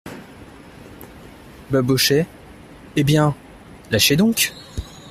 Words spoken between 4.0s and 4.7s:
donc!